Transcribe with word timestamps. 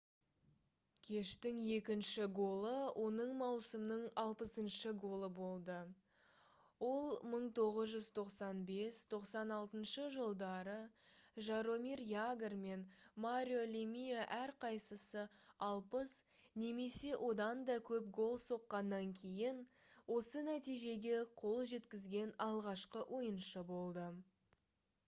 кештің 1.07 1.57
екінші 1.71 2.23
голы 2.37 2.69
оның 3.01 3.33
маусымның 3.41 4.05
60-шы 4.21 4.93
голы 5.03 5.27
болды 5.39 5.75
ол 6.87 7.09
1995-96 7.39 10.05
жылдары 10.15 10.77
жаромир 11.49 12.01
ягр 12.13 12.55
мен 12.63 12.87
марио 13.27 13.59
лемие 13.75 14.23
әрқайсысы 14.39 15.25
60 15.67 16.15
немесе 16.65 17.11
одан 17.29 17.61
көп 17.91 18.07
гол 18.21 18.33
соққаннан 18.47 19.11
кейін 19.21 19.59
осы 20.17 20.43
нәтижеге 20.51 21.21
қол 21.43 21.61
жеткізген 21.75 22.33
алғашқы 22.51 23.05
ойыншы 23.21 23.63
болды 23.73 24.07